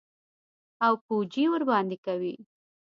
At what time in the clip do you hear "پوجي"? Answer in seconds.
1.05-1.45